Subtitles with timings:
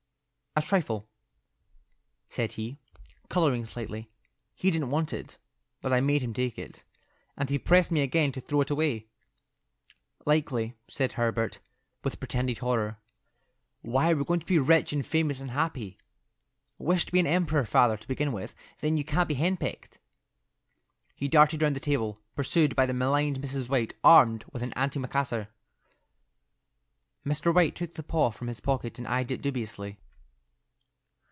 [0.53, 1.07] "A trifle,"
[2.27, 2.77] said he,
[3.29, 4.09] colouring slightly.
[4.53, 5.37] "He didn't want it,
[5.79, 6.83] but I made him take it.
[7.37, 9.05] And he pressed me again to throw it away."
[10.25, 11.59] "Likely," said Herbert,
[12.03, 12.99] with pretended horror.
[13.79, 15.97] "Why, we're going to be rich, and famous and happy.
[16.77, 19.99] Wish to be an emperor, father, to begin with; then you can't be henpecked."
[21.15, 23.69] He darted round the table, pursued by the maligned Mrs.
[23.69, 25.47] White armed with an antimacassar.
[27.25, 27.55] Mr.
[27.55, 29.97] White took the paw from his pocket and eyed it dubiously.